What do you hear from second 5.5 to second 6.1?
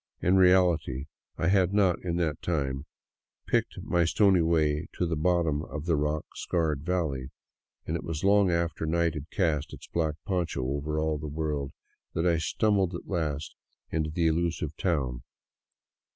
of the